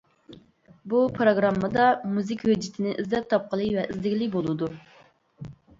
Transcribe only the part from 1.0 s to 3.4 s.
پىروگراممىدا مۇزىكا ھۆججىتىنى ئىزدەپ